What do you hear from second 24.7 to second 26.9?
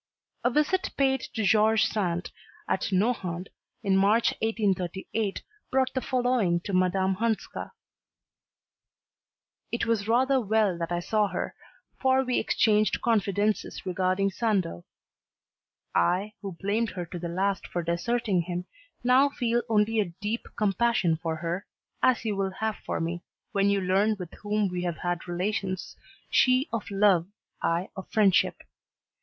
have had relations, she of